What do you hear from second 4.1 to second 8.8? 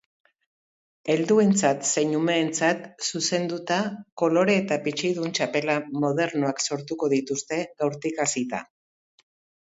kolore eta pitxidun txapela modernoak sortuko dituzte gaurtik hasita.